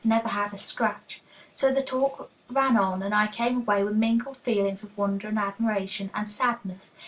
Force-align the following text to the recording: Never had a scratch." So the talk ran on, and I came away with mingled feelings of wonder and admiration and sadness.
Never 0.03 0.29
had 0.29 0.51
a 0.51 0.57
scratch." 0.57 1.21
So 1.53 1.71
the 1.71 1.83
talk 1.83 2.31
ran 2.49 2.75
on, 2.75 3.03
and 3.03 3.13
I 3.13 3.27
came 3.27 3.57
away 3.57 3.83
with 3.83 3.95
mingled 3.95 4.37
feelings 4.37 4.81
of 4.83 4.97
wonder 4.97 5.27
and 5.27 5.37
admiration 5.37 6.09
and 6.15 6.27
sadness. 6.27 6.95